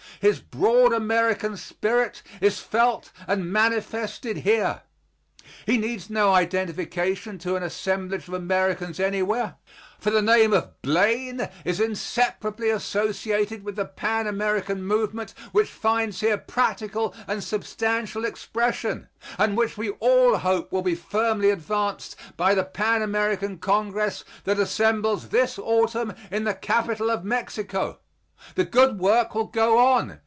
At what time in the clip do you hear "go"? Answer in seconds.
29.45-29.77